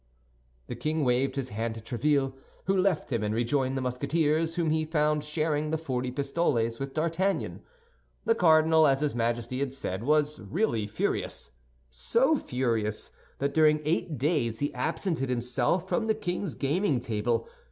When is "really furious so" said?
10.39-12.35